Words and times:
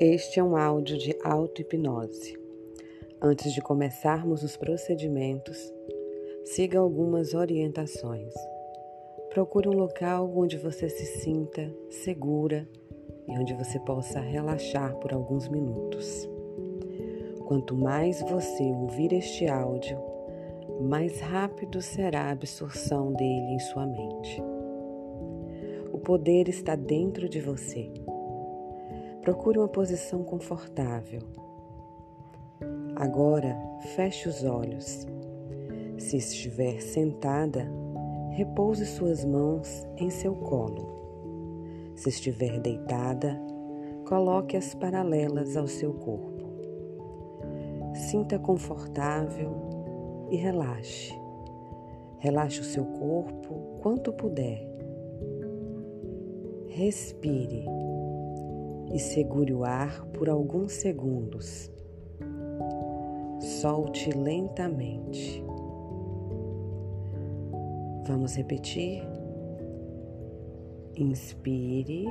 Este 0.00 0.40
é 0.40 0.42
um 0.42 0.56
áudio 0.56 0.98
de 0.98 1.16
auto-hipnose. 1.22 2.36
Antes 3.22 3.52
de 3.52 3.60
começarmos 3.60 4.42
os 4.42 4.56
procedimentos, 4.56 5.56
siga 6.44 6.80
algumas 6.80 7.32
orientações. 7.32 8.34
Procure 9.30 9.68
um 9.68 9.74
local 9.74 10.32
onde 10.36 10.58
você 10.58 10.88
se 10.88 11.20
sinta 11.20 11.72
segura 11.90 12.68
e 13.28 13.38
onde 13.38 13.54
você 13.54 13.78
possa 13.78 14.18
relaxar 14.18 14.96
por 14.96 15.12
alguns 15.12 15.46
minutos. 15.48 16.28
Quanto 17.46 17.76
mais 17.76 18.20
você 18.22 18.64
ouvir 18.64 19.12
este 19.12 19.46
áudio, 19.46 19.96
mais 20.80 21.20
rápido 21.20 21.80
será 21.80 22.22
a 22.22 22.32
absorção 22.32 23.12
dele 23.12 23.54
em 23.54 23.58
sua 23.60 23.86
mente. 23.86 24.42
O 25.92 25.98
poder 25.98 26.48
está 26.48 26.74
dentro 26.74 27.28
de 27.28 27.40
você. 27.40 27.92
Procure 29.24 29.56
uma 29.56 29.68
posição 29.68 30.22
confortável. 30.22 31.22
Agora, 32.94 33.56
feche 33.96 34.28
os 34.28 34.44
olhos. 34.44 35.06
Se 35.96 36.18
estiver 36.18 36.82
sentada, 36.82 37.66
repouse 38.32 38.84
suas 38.84 39.24
mãos 39.24 39.86
em 39.96 40.10
seu 40.10 40.34
colo. 40.34 41.94
Se 41.96 42.10
estiver 42.10 42.60
deitada, 42.60 43.40
coloque-as 44.06 44.74
paralelas 44.74 45.56
ao 45.56 45.68
seu 45.68 45.94
corpo. 45.94 46.44
Sinta 47.94 48.38
confortável 48.38 50.28
e 50.30 50.36
relaxe. 50.36 51.18
Relaxe 52.18 52.60
o 52.60 52.64
seu 52.64 52.84
corpo 52.84 53.78
quanto 53.80 54.12
puder. 54.12 54.68
Respire 56.68 57.64
e 58.94 58.98
segure 59.00 59.52
o 59.52 59.64
ar 59.64 60.06
por 60.12 60.28
alguns 60.28 60.72
segundos. 60.72 61.68
Solte 63.40 64.10
lentamente. 64.16 65.44
Vamos 68.06 68.36
repetir. 68.36 69.02
Inspire. 70.96 72.06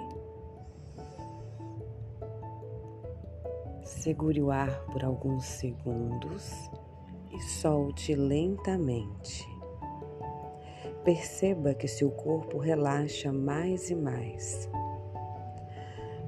Segure 3.85 4.41
o 4.41 4.51
ar 4.51 4.85
por 4.91 5.05
alguns 5.05 5.45
segundos 5.45 6.51
e 7.31 7.39
solte 7.39 8.13
lentamente. 8.13 9.47
Perceba 11.05 11.73
que 11.73 11.87
seu 11.87 12.11
corpo 12.11 12.57
relaxa 12.57 13.31
mais 13.31 13.89
e 13.89 13.95
mais. 13.95 14.69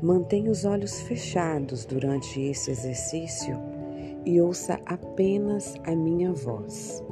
Mantenha 0.05 0.51
os 0.51 0.65
olhos 0.65 1.01
fechados 1.01 1.83
durante 1.83 2.39
esse 2.39 2.69
exercício 2.69 3.59
e 4.23 4.39
ouça 4.39 4.79
apenas 4.85 5.73
a 5.83 5.95
minha 5.95 6.31
voz. 6.31 7.03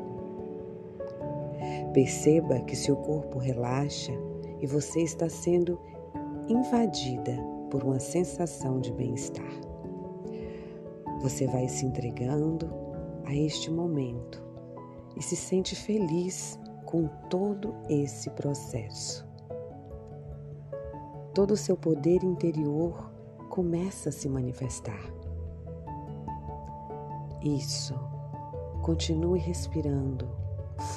Perceba 1.92 2.60
que 2.60 2.76
seu 2.76 2.96
corpo 2.96 3.40
relaxa 3.40 4.12
e 4.62 4.68
você 4.68 5.02
está 5.02 5.28
sendo 5.28 5.80
invadida 6.48 7.36
por 7.72 7.84
uma 7.84 8.00
sensação 8.00 8.80
de 8.80 8.94
bem-estar. 8.94 9.60
Você 11.20 11.48
vai 11.48 11.68
se 11.68 11.88
entregando 11.88 12.72
a 13.26 13.34
este 13.34 13.72
momento 13.72 14.46
e 15.18 15.24
se 15.24 15.36
sente 15.36 15.76
feliz 15.76 16.60
com 16.86 17.08
todo 17.28 17.74
esse 17.90 18.30
processo 18.30 19.33
todo 21.34 21.52
o 21.52 21.58
seu 21.58 21.76
poder 21.76 22.24
interior 22.24 23.12
começa 23.50 24.10
a 24.10 24.12
se 24.12 24.30
manifestar. 24.30 25.12
Isso. 27.42 27.96
Continue 28.84 29.40
respirando 29.40 30.30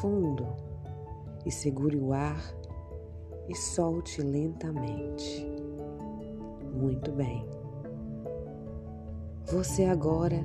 fundo 0.00 0.46
e 1.44 1.50
segure 1.50 1.96
o 1.96 2.12
ar 2.12 2.42
e 3.48 3.54
solte 3.54 4.20
lentamente. 4.20 5.46
Muito 6.74 7.12
bem. 7.12 7.46
Você 9.46 9.84
agora 9.84 10.44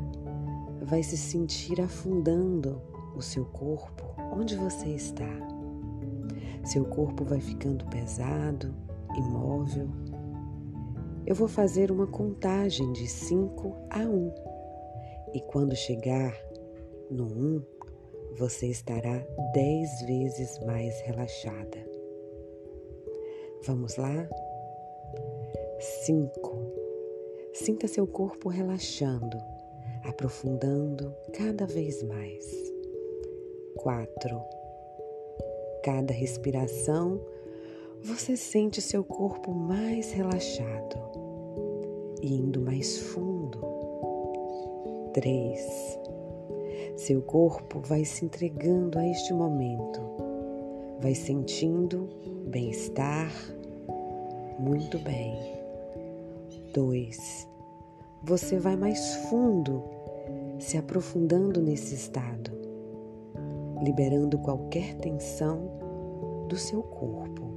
vai 0.83 1.01
se 1.01 1.17
sentir 1.17 1.81
afundando 1.81 2.81
o 3.15 3.21
seu 3.21 3.45
corpo 3.45 4.03
onde 4.31 4.55
você 4.55 4.89
está. 4.89 5.27
Seu 6.63 6.85
corpo 6.85 7.25
vai 7.25 7.41
ficando 7.41 7.85
pesado 7.85 8.73
imóvel, 9.17 9.87
eu 11.25 11.35
vou 11.35 11.47
fazer 11.47 11.91
uma 11.91 12.07
contagem 12.07 12.91
de 12.93 13.07
5 13.07 13.75
a 13.89 13.99
1. 13.99 14.03
Um, 14.03 14.33
e 15.33 15.41
quando 15.41 15.75
chegar 15.75 16.35
no 17.09 17.25
1, 17.25 17.27
um, 17.27 17.61
você 18.37 18.67
estará 18.67 19.25
10 19.53 20.01
vezes 20.07 20.59
mais 20.65 20.99
relaxada. 21.01 21.77
Vamos 23.63 23.97
lá? 23.97 24.27
5. 26.05 26.81
Sinta 27.53 27.87
seu 27.87 28.07
corpo 28.07 28.49
relaxando, 28.49 29.37
aprofundando 30.03 31.15
cada 31.33 31.65
vez 31.65 32.01
mais. 32.03 32.45
4. 33.75 34.41
Cada 35.83 36.13
respiração 36.13 37.21
você 38.03 38.35
sente 38.35 38.81
seu 38.81 39.03
corpo 39.03 39.53
mais 39.53 40.11
relaxado 40.11 40.97
e 42.21 42.33
indo 42.33 42.59
mais 42.59 42.97
fundo. 42.97 43.59
3. 45.13 45.99
Seu 46.97 47.21
corpo 47.21 47.79
vai 47.79 48.03
se 48.03 48.25
entregando 48.25 48.97
a 48.97 49.07
este 49.07 49.33
momento, 49.33 50.01
vai 50.99 51.13
sentindo 51.13 52.09
bem-estar. 52.47 53.31
Muito 54.57 54.97
bem. 54.99 55.35
2. 56.73 57.47
Você 58.23 58.57
vai 58.57 58.75
mais 58.75 59.15
fundo, 59.29 59.83
se 60.59 60.77
aprofundando 60.77 61.61
nesse 61.61 61.93
estado, 61.95 62.51
liberando 63.83 64.37
qualquer 64.39 64.95
tensão 64.95 65.69
do 66.47 66.57
seu 66.57 66.81
corpo. 66.81 67.50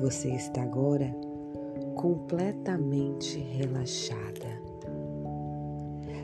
Você 0.00 0.30
está 0.30 0.62
agora 0.62 1.14
completamente 1.94 3.38
relaxada. 3.38 4.60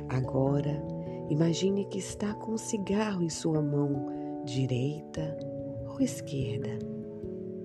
Agora, 0.09 0.83
imagine 1.29 1.85
que 1.85 1.99
está 1.99 2.35
com 2.35 2.53
um 2.53 2.59
cigarro 2.59 3.23
em 3.23 3.31
sua 3.31 3.63
mão 3.63 4.43
direita 4.45 5.39
ou 5.89 6.01
esquerda, 6.01 6.79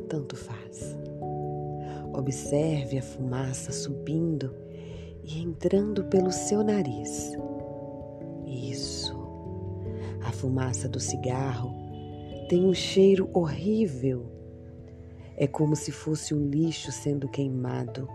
tanto 0.08 0.36
faz. 0.36 0.96
Observe 2.14 3.00
a 3.00 3.02
fumaça 3.02 3.72
subindo 3.72 4.54
e 5.24 5.42
entrando 5.42 6.06
pelo 6.06 6.32
seu 6.32 6.64
nariz. 6.64 7.36
Isso. 8.46 9.16
A 10.24 10.32
fumaça 10.32 10.88
do 10.88 11.00
cigarro 11.00 11.74
tem 12.48 12.64
um 12.64 12.74
cheiro 12.74 13.28
horrível 13.34 14.35
é 15.38 15.48
como 15.48 15.76
se 15.76 15.92
fosse 15.92 16.34
um 16.34 16.48
lixo 16.48 16.92
sendo 16.92 17.28
queimado. 17.28 18.08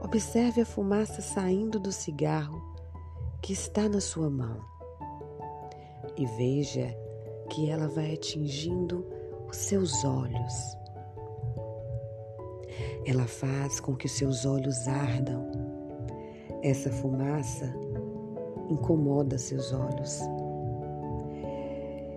Observe 0.00 0.62
a 0.62 0.66
fumaça 0.66 1.20
saindo 1.20 1.78
do 1.78 1.92
cigarro 1.92 2.62
que 3.42 3.52
está 3.52 3.88
na 3.88 4.00
sua 4.00 4.30
mão 4.30 4.60
e 6.16 6.24
veja 6.24 6.96
que 7.50 7.68
ela 7.68 7.88
vai 7.88 8.14
atingindo 8.14 9.04
os 9.48 9.56
seus 9.56 10.04
olhos. 10.04 10.76
Ela 13.06 13.26
faz 13.26 13.80
com 13.80 13.94
que 13.94 14.06
os 14.06 14.12
seus 14.12 14.44
olhos 14.44 14.86
ardam. 14.88 15.50
Essa 16.62 16.90
fumaça 16.90 17.72
incomoda 18.68 19.38
seus 19.38 19.72
olhos. 19.72 20.20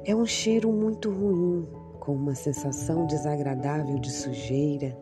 É 0.04 0.16
um 0.16 0.26
cheiro 0.26 0.72
muito 0.72 1.12
ruim 1.12 1.81
com 2.02 2.16
uma 2.16 2.34
sensação 2.34 3.06
desagradável 3.06 4.00
de 4.00 4.12
sujeira 4.12 4.98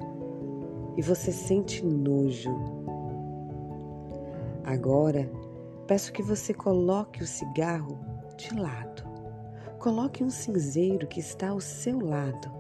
e 0.98 1.02
você 1.02 1.32
sente 1.32 1.84
nojo. 1.84 2.54
Agora, 4.66 5.32
peço 5.88 6.12
que 6.12 6.22
você 6.22 6.54
coloque 6.54 7.24
o 7.24 7.26
cigarro 7.26 7.98
de 8.38 8.54
lado. 8.54 9.04
Coloque 9.80 10.26
um 10.26 10.30
cinzeiro 10.30 11.08
que 11.08 11.22
está 11.22 11.50
ao 11.50 11.62
seu 11.62 12.00
lado. 12.06 12.52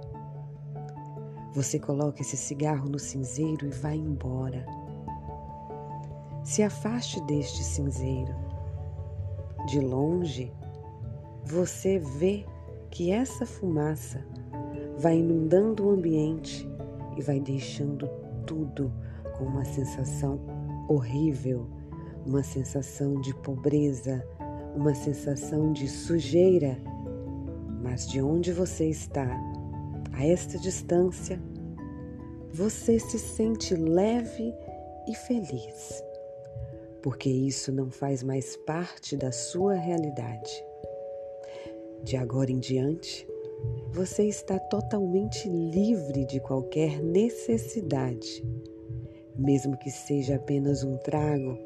Você 1.54 1.78
coloca 1.78 2.22
esse 2.22 2.38
cigarro 2.38 2.88
no 2.88 2.98
cinzeiro 2.98 3.66
e 3.66 3.70
vai 3.70 3.98
embora. 3.98 4.66
Se 6.46 6.64
afaste 6.64 7.20
deste 7.26 7.62
cinzeiro. 7.62 8.34
De 9.68 9.82
longe, 9.82 10.54
você 11.44 12.00
vê 12.00 12.46
que 12.90 13.12
essa 13.12 13.46
fumaça 13.46 14.26
vai 14.98 15.18
inundando 15.18 15.88
o 15.88 15.92
ambiente 15.92 16.68
e 17.18 17.22
vai 17.22 17.40
deixando 17.40 18.08
tudo 18.46 18.92
com 19.38 19.46
uma 19.46 19.64
sensação 19.64 20.40
horrível, 20.90 21.68
uma 22.26 22.44
sensação 22.44 23.22
de 23.22 23.34
pobreza, 23.36 24.26
uma 24.76 24.94
sensação 24.94 25.72
de 25.72 25.88
sujeira. 25.88 26.78
Mas 27.82 28.08
de 28.08 28.22
onde 28.22 28.52
você 28.52 28.90
está, 28.90 29.30
a 30.14 30.26
esta 30.26 30.58
distância, 30.58 31.40
você 32.52 33.00
se 33.00 33.18
sente 33.18 33.76
leve 33.76 34.54
e 35.08 35.16
feliz, 35.16 36.04
porque 37.02 37.30
isso 37.30 37.72
não 37.72 37.90
faz 37.90 38.22
mais 38.24 38.58
parte 38.58 39.16
da 39.16 39.32
sua 39.32 39.76
realidade. 39.76 40.69
De 42.04 42.16
agora 42.18 42.52
em 42.52 42.60
diante, 42.60 43.28
você 43.92 44.24
está 44.24 44.58
totalmente 44.60 45.50
livre 45.50 46.26
de 46.26 46.40
qualquer 46.40 47.02
necessidade, 47.02 48.44
mesmo 49.36 49.78
que 49.78 49.90
seja 49.90 50.36
apenas 50.36 50.84
um 50.84 50.98
trago. 50.98 51.58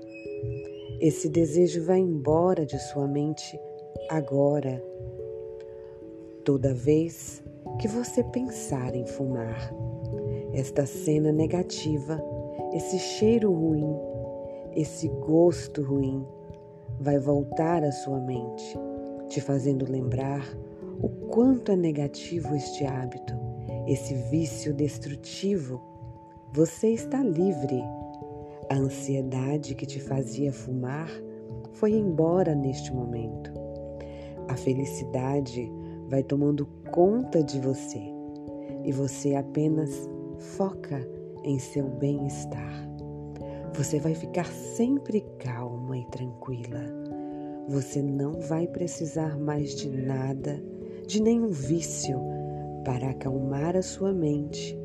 Esse 0.99 1.29
desejo 1.29 1.83
vai 1.83 1.99
embora 1.99 2.65
de 2.65 2.79
sua 2.79 3.07
mente 3.07 3.59
agora. 4.09 4.83
Toda 6.43 6.73
vez 6.73 7.43
que 7.79 7.87
você 7.87 8.23
pensar 8.23 8.95
em 8.95 9.05
fumar, 9.05 9.73
esta 10.53 10.85
cena 10.85 11.31
negativa, 11.31 12.21
esse 12.73 12.99
cheiro 12.99 13.51
ruim, 13.51 13.95
esse 14.75 15.07
gosto 15.07 15.81
ruim, 15.81 16.25
vai 16.99 17.19
voltar 17.19 17.83
à 17.83 17.91
sua 17.91 18.19
mente, 18.19 18.79
te 19.27 19.41
fazendo 19.41 19.89
lembrar 19.89 20.45
o 21.01 21.09
quanto 21.27 21.71
é 21.71 21.75
negativo 21.75 22.55
este 22.55 22.85
hábito, 22.85 23.33
esse 23.87 24.13
vício 24.29 24.73
destrutivo. 24.73 25.81
Você 26.53 26.89
está 26.89 27.21
livre. 27.23 27.81
A 28.69 28.75
ansiedade 28.75 29.75
que 29.75 29.85
te 29.85 29.99
fazia 29.99 30.51
fumar 30.53 31.09
foi 31.73 31.91
embora 31.91 32.55
neste 32.55 32.93
momento. 32.93 33.51
A 34.47 34.55
felicidade 34.55 35.71
vai 36.09 36.23
tomando 36.23 36.65
conta 36.91 37.43
de 37.43 37.59
você 37.59 38.01
e 38.83 38.91
você 38.91 39.35
apenas 39.35 40.09
foca 40.37 41.05
em 41.43 41.59
seu 41.59 41.87
bem-estar. 41.89 42.89
Você 43.75 43.99
vai 43.99 44.13
ficar 44.13 44.45
sempre 44.45 45.21
calma 45.39 45.97
e 45.97 46.05
tranquila. 46.05 47.02
Você 47.67 48.01
não 48.01 48.41
vai 48.41 48.67
precisar 48.67 49.39
mais 49.39 49.75
de 49.75 49.89
nada 49.89 50.61
de 51.07 51.21
nenhum 51.21 51.49
vício 51.49 52.19
para 52.83 53.11
acalmar 53.11 53.75
a 53.75 53.81
sua 53.81 54.13
mente. 54.13 54.77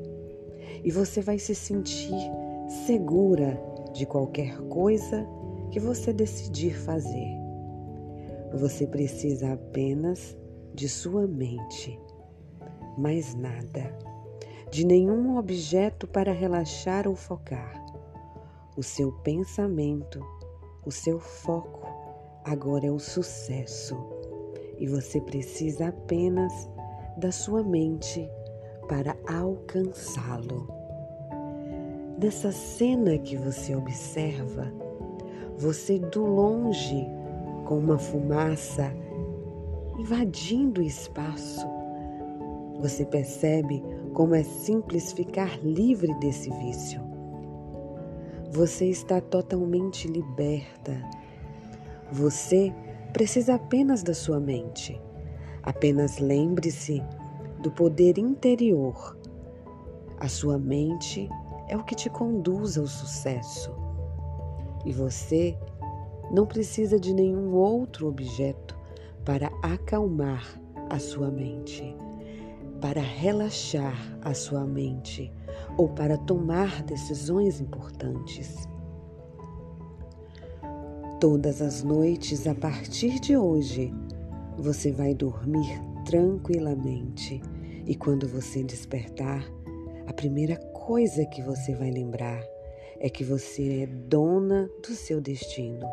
E 0.84 0.90
você 0.90 1.20
vai 1.20 1.38
se 1.38 1.54
sentir 1.54 2.14
segura 2.86 3.60
de 3.92 4.06
qualquer 4.06 4.58
coisa 4.68 5.26
que 5.70 5.80
você 5.80 6.12
decidir 6.12 6.76
fazer. 6.76 7.36
Você 8.54 8.86
precisa 8.86 9.52
apenas 9.52 10.36
de 10.72 10.88
sua 10.88 11.26
mente, 11.26 11.98
mais 12.96 13.34
nada, 13.34 13.96
de 14.70 14.86
nenhum 14.86 15.36
objeto 15.36 16.06
para 16.06 16.32
relaxar 16.32 17.08
ou 17.08 17.16
focar. 17.16 17.84
O 18.76 18.82
seu 18.82 19.12
pensamento, 19.12 20.20
o 20.86 20.90
seu 20.90 21.18
foco 21.18 21.87
agora 22.50 22.86
é 22.86 22.90
o 22.90 22.98
sucesso 22.98 23.96
e 24.78 24.86
você 24.86 25.20
precisa 25.20 25.88
apenas 25.88 26.52
da 27.16 27.30
sua 27.30 27.62
mente 27.62 28.28
para 28.88 29.16
alcançá-lo. 29.26 30.68
Nessa 32.20 32.50
cena 32.50 33.18
que 33.18 33.36
você 33.36 33.76
observa, 33.76 34.72
você 35.56 35.98
do 35.98 36.24
longe, 36.24 37.06
com 37.66 37.78
uma 37.78 37.98
fumaça 37.98 38.92
invadindo 39.98 40.80
o 40.80 40.84
espaço, 40.84 41.66
você 42.80 43.04
percebe 43.04 43.82
como 44.14 44.34
é 44.34 44.42
simples 44.42 45.12
ficar 45.12 45.58
livre 45.62 46.14
desse 46.14 46.50
vício. 46.50 47.00
Você 48.50 48.86
está 48.86 49.20
totalmente 49.20 50.08
liberta. 50.08 51.02
Você 52.10 52.72
precisa 53.12 53.54
apenas 53.56 54.02
da 54.02 54.14
sua 54.14 54.40
mente. 54.40 55.00
Apenas 55.62 56.18
lembre-se 56.18 57.02
do 57.60 57.70
poder 57.70 58.18
interior. 58.18 59.16
A 60.18 60.28
sua 60.28 60.58
mente 60.58 61.28
é 61.68 61.76
o 61.76 61.84
que 61.84 61.94
te 61.94 62.08
conduz 62.08 62.78
ao 62.78 62.86
sucesso. 62.86 63.74
E 64.84 64.92
você 64.92 65.56
não 66.30 66.46
precisa 66.46 66.98
de 66.98 67.12
nenhum 67.12 67.54
outro 67.54 68.08
objeto 68.08 68.76
para 69.24 69.50
acalmar 69.62 70.58
a 70.88 70.98
sua 70.98 71.30
mente, 71.30 71.94
para 72.80 73.00
relaxar 73.00 74.18
a 74.22 74.32
sua 74.32 74.64
mente 74.64 75.30
ou 75.76 75.88
para 75.88 76.16
tomar 76.16 76.82
decisões 76.82 77.60
importantes. 77.60 78.66
Todas 81.20 81.60
as 81.60 81.82
noites 81.82 82.46
a 82.46 82.54
partir 82.54 83.18
de 83.18 83.36
hoje, 83.36 83.92
você 84.56 84.92
vai 84.92 85.14
dormir 85.14 85.80
tranquilamente 86.06 87.42
e 87.84 87.96
quando 87.96 88.28
você 88.28 88.62
despertar, 88.62 89.44
a 90.06 90.12
primeira 90.12 90.56
coisa 90.56 91.26
que 91.26 91.42
você 91.42 91.74
vai 91.74 91.90
lembrar 91.90 92.40
é 93.00 93.10
que 93.10 93.24
você 93.24 93.82
é 93.82 93.86
dona 93.86 94.70
do 94.80 94.94
seu 94.94 95.20
destino. 95.20 95.84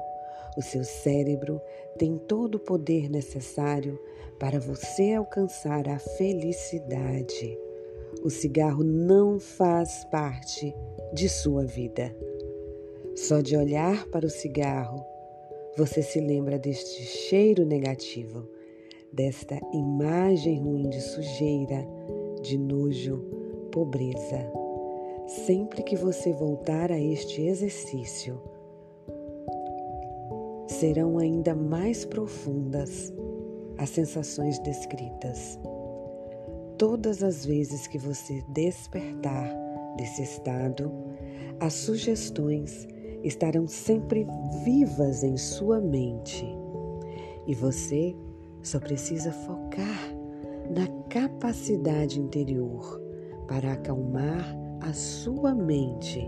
O 0.56 0.62
seu 0.62 0.84
cérebro 0.84 1.60
tem 1.98 2.20
todo 2.20 2.56
o 2.56 2.60
poder 2.60 3.10
necessário 3.10 4.00
para 4.40 4.60
você 4.60 5.14
alcançar 5.14 5.90
a 5.90 5.98
felicidade. 5.98 7.58
O 8.24 8.30
cigarro 8.30 8.84
não 8.84 9.40
faz 9.40 10.06
parte 10.06 10.72
de 11.14 11.28
sua 11.28 11.66
vida. 11.66 12.16
Só 13.16 13.42
de 13.42 13.58
olhar 13.58 14.06
para 14.08 14.26
o 14.26 14.30
cigarro, 14.30 15.15
você 15.78 16.02
se 16.02 16.22
lembra 16.22 16.58
deste 16.58 17.04
cheiro 17.04 17.66
negativo, 17.66 18.48
desta 19.12 19.60
imagem 19.74 20.60
ruim 20.60 20.90
de 20.90 21.02
sujeira, 21.02 21.86
de 22.42 22.58
nojo, 22.58 23.18
pobreza. 23.72 24.50
Sempre 25.28 25.84
que 25.84 25.98
você 25.98 26.32
voltar 26.32 26.92
a 26.92 27.00
este 27.00 27.42
exercício, 27.42 28.42
serão 30.68 31.18
ainda 31.18 31.54
mais 31.54 32.06
profundas 32.06 33.14
as 33.78 33.90
sensações 33.90 34.60
descritas. 34.60 35.60
Todas 36.78 37.22
as 37.22 37.46
vezes 37.46 37.88
que 37.88 37.98
você 37.98 38.42
despertar 38.50 39.50
desse 39.98 40.24
estado, 40.24 40.92
as 41.60 41.74
sugestões 41.74 42.88
estarão 43.26 43.68
sempre 43.68 44.28
vivas 44.64 45.24
em 45.24 45.36
sua 45.36 45.82
mente 45.82 46.46
e 47.48 47.56
você 47.56 48.16
só 48.62 48.80
precisa 48.80 49.32
focar 49.32 50.16
na 50.70 50.88
capacidade 51.10 52.20
interior 52.20 53.02
para 53.48 53.74
acalmar 53.74 54.56
a 54.82 54.94
sua 54.94 55.56
mente 55.56 56.28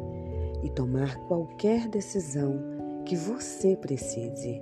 e 0.63 0.70
tomar 0.72 1.16
qualquer 1.27 1.88
decisão 1.88 2.60
que 3.06 3.16
você 3.16 3.75
precise. 3.75 4.62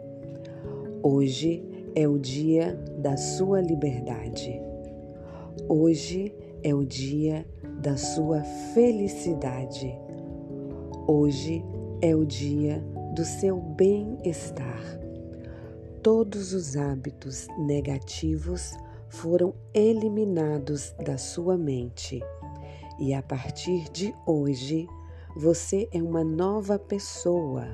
Hoje 1.01 1.63
é 1.95 2.07
o 2.07 2.17
dia 2.17 2.73
da 2.97 3.15
sua 3.15 3.61
liberdade. 3.61 4.61
Hoje 5.69 6.33
é 6.63 6.73
o 6.73 6.85
dia 6.85 7.45
da 7.81 7.95
sua 7.95 8.43
felicidade. 8.73 9.97
Hoje 11.07 11.63
é 12.01 12.15
o 12.15 12.25
dia 12.25 12.83
do 13.13 13.23
seu 13.23 13.57
bem-estar. 13.57 14.99
Todos 16.01 16.53
os 16.53 16.75
hábitos 16.75 17.47
negativos 17.57 18.73
foram 19.07 19.53
eliminados 19.73 20.93
da 21.03 21.17
sua 21.17 21.57
mente 21.57 22.21
e 22.99 23.13
a 23.13 23.21
partir 23.21 23.89
de 23.91 24.13
hoje 24.25 24.87
você 25.35 25.87
é 25.91 26.01
uma 26.01 26.23
nova 26.23 26.77
pessoa. 26.77 27.65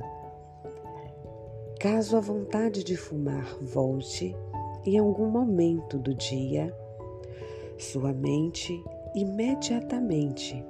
Caso 1.79 2.15
a 2.15 2.19
vontade 2.19 2.83
de 2.83 2.95
fumar 2.95 3.57
volte 3.61 4.35
em 4.85 4.97
algum 4.97 5.29
momento 5.29 5.97
do 5.97 6.13
dia, 6.13 6.75
sua 7.77 8.13
mente 8.13 8.83
imediatamente 9.15 10.63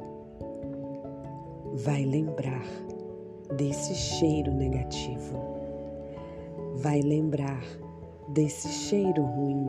vai 1.74 2.03
lembrar 2.03 2.65
desse 3.58 3.96
cheiro 3.96 4.53
negativo. 4.53 5.39
Vai 6.77 7.01
lembrar 7.01 7.63
desse 8.29 8.70
cheiro 8.70 9.24
ruim. 9.24 9.67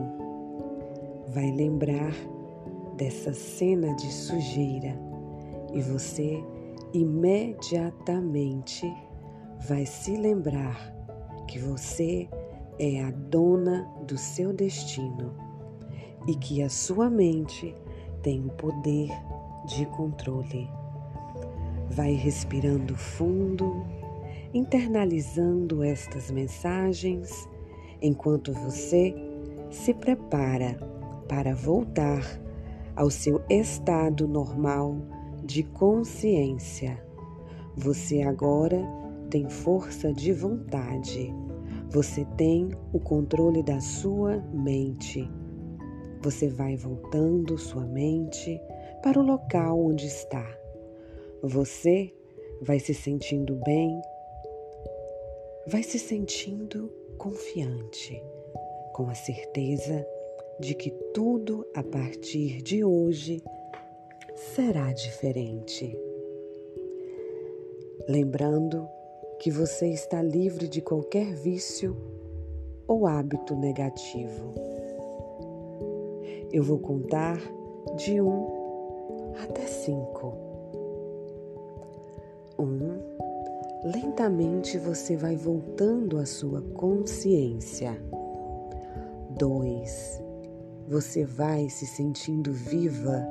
Vai 1.29 1.51
lembrar 1.51 2.13
dessa 2.95 3.33
cena 3.33 3.95
de 3.95 4.11
sujeira 4.11 4.95
e 5.73 5.81
você 5.81 6.43
imediatamente 6.93 8.91
vai 9.67 9.85
se 9.85 10.15
lembrar 10.15 10.93
que 11.47 11.59
você 11.59 12.29
é 12.79 13.03
a 13.03 13.11
dona 13.11 13.85
do 14.05 14.17
seu 14.17 14.53
destino 14.53 15.33
e 16.27 16.35
que 16.35 16.61
a 16.61 16.69
sua 16.69 17.09
mente 17.09 17.75
tem 18.21 18.45
o 18.45 18.51
poder 18.51 19.09
de 19.65 19.85
controle. 19.87 20.69
Vai 21.89 22.13
respirando 22.13 22.95
fundo, 22.95 23.85
internalizando 24.53 25.83
estas 25.83 26.31
mensagens 26.31 27.47
enquanto 28.01 28.51
você 28.53 29.15
se 29.69 29.93
prepara 29.93 30.77
para 31.27 31.55
voltar 31.55 32.21
ao 32.95 33.09
seu 33.09 33.41
estado 33.49 34.27
normal 34.27 34.95
de 35.43 35.63
consciência. 35.63 37.03
Você 37.75 38.21
agora 38.21 38.81
tem 39.29 39.49
força 39.49 40.13
de 40.13 40.31
vontade. 40.31 41.33
Você 41.89 42.25
tem 42.37 42.69
o 42.91 42.99
controle 42.99 43.63
da 43.63 43.79
sua 43.79 44.37
mente. 44.53 45.29
Você 46.21 46.47
vai 46.47 46.75
voltando 46.75 47.57
sua 47.57 47.85
mente 47.85 48.59
para 49.01 49.19
o 49.19 49.23
local 49.23 49.83
onde 49.83 50.05
está. 50.05 50.45
Você 51.45 52.09
vai 52.61 52.79
se 52.79 52.93
sentindo 52.93 53.55
bem, 53.65 54.01
vai 55.67 55.83
se 55.83 55.99
sentindo 55.99 56.89
confiante, 57.17 58.23
com 58.93 59.09
a 59.09 59.13
certeza 59.13 60.07
de 60.57 60.73
que 60.73 60.89
tudo 61.13 61.67
a 61.75 61.83
partir 61.83 62.61
de 62.61 62.85
hoje 62.85 63.43
será 64.55 64.93
diferente. 64.93 65.93
Lembrando 68.07 68.87
que 69.37 69.51
você 69.51 69.89
está 69.89 70.21
livre 70.21 70.69
de 70.69 70.81
qualquer 70.81 71.33
vício 71.35 71.93
ou 72.87 73.05
hábito 73.05 73.53
negativo. 73.53 74.53
Eu 76.53 76.63
vou 76.63 76.79
contar 76.79 77.37
de 77.97 78.21
um 78.21 79.33
até 79.43 79.67
cinco. 79.67 80.52
Um, 82.63 82.97
lentamente 83.83 84.77
você 84.77 85.17
vai 85.17 85.35
voltando 85.35 86.17
à 86.17 86.25
sua 86.25 86.61
consciência. 86.61 88.01
Dois, 89.37 90.23
você 90.87 91.25
vai 91.25 91.69
se 91.69 91.85
sentindo 91.85 92.53
viva, 92.53 93.27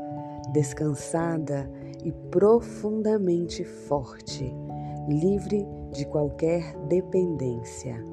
descansada 0.53 1.71
e 2.05 2.13
profundamente 2.13 3.65
forte, 3.65 4.55
livre 5.09 5.67
de 5.93 6.05
qualquer 6.05 6.77
dependência. 6.89 8.05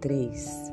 3. 0.00 0.72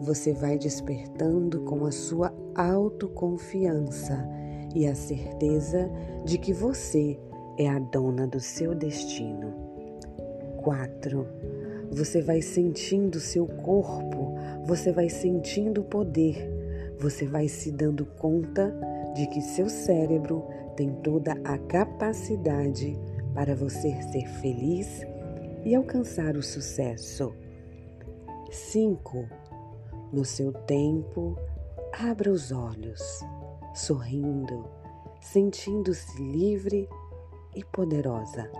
Você 0.00 0.32
vai 0.32 0.56
despertando 0.56 1.60
com 1.64 1.84
a 1.84 1.92
sua 1.92 2.32
autoconfiança 2.54 4.26
e 4.74 4.86
a 4.86 4.94
certeza 4.94 5.90
de 6.24 6.38
que 6.38 6.54
você 6.54 7.20
é 7.58 7.68
a 7.68 7.78
dona 7.78 8.26
do 8.26 8.40
seu 8.40 8.74
destino. 8.74 9.52
4. 10.62 11.26
Você 11.90 12.22
vai 12.22 12.40
sentindo 12.40 13.18
seu 13.18 13.46
corpo, 13.46 14.34
você 14.64 14.92
vai 14.92 15.08
sentindo 15.08 15.80
o 15.80 15.84
poder 15.84 16.60
você 17.00 17.26
vai 17.26 17.48
se 17.48 17.72
dando 17.72 18.04
conta 18.04 18.72
de 19.14 19.26
que 19.28 19.40
seu 19.40 19.70
cérebro 19.70 20.44
tem 20.76 20.92
toda 20.96 21.32
a 21.44 21.56
capacidade 21.56 22.96
para 23.34 23.54
você 23.56 23.90
ser 24.12 24.28
feliz 24.40 25.00
e 25.64 25.74
alcançar 25.74 26.36
o 26.36 26.42
sucesso. 26.42 27.32
5. 28.50 29.26
No 30.12 30.26
seu 30.26 30.52
tempo, 30.52 31.38
abra 31.92 32.30
os 32.30 32.52
olhos, 32.52 33.00
sorrindo, 33.74 34.66
sentindo-se 35.22 36.22
livre 36.22 36.86
e 37.54 37.64
poderosa. 37.64 38.50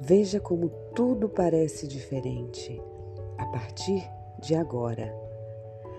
Veja 0.00 0.40
como 0.40 0.68
tudo 0.94 1.28
parece 1.28 1.86
diferente 1.86 2.80
a 3.38 3.46
partir 3.46 4.02
de 4.40 4.54
agora. 4.54 5.14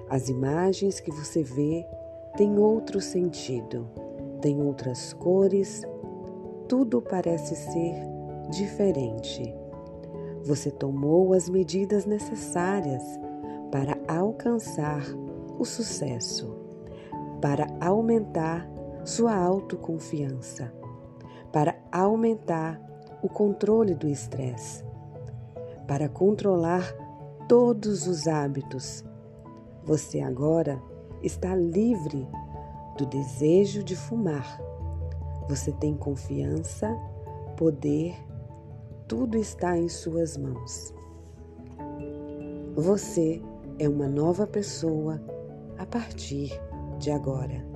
As 0.10 0.30
imagens 0.30 1.00
que 1.00 1.12
você 1.12 1.42
vê 1.42 1.88
têm 2.36 2.60
outro 2.60 3.00
sentido, 3.00 3.88
têm 4.42 4.62
outras 4.62 5.14
cores, 5.14 5.84
tudo 6.68 7.02
parece 7.02 7.56
ser 7.56 7.96
diferente. 8.50 9.56
Você 10.44 10.70
tomou 10.70 11.34
as 11.34 11.48
medidas 11.48 12.06
necessárias 12.06 13.04
para 13.72 13.98
alcançar 14.08 15.04
o 15.58 15.64
sucesso, 15.64 16.54
para 17.42 17.68
aumentar 17.80 18.70
sua 19.06 19.36
autoconfiança, 19.36 20.74
para 21.54 21.76
aumentar 21.90 22.82
o 23.22 23.30
controle 23.30 23.96
do 23.96 24.10
estresse, 24.10 24.84
para 25.88 26.10
controlar 26.10 26.94
todos 27.48 28.08
os 28.08 28.28
hábitos 28.28 29.06
você 29.86 30.22
agora 30.22 30.82
está 31.22 31.54
livre 31.54 32.26
do 32.98 33.06
desejo 33.06 33.84
de 33.84 33.98
fumar. 33.98 34.58
Você 35.50 35.74
tem 35.74 35.94
confiança, 35.94 36.90
poder, 37.58 38.16
tudo 39.10 39.38
está 39.38 39.78
em 39.78 39.90
suas 39.90 40.38
mãos. 40.38 40.94
Você 42.76 43.42
é 43.78 43.90
uma 43.90 44.08
nova 44.08 44.48
pessoa 44.48 45.22
a 45.78 45.86
partir 45.86 46.50
de 46.98 47.12
agora. 47.12 47.73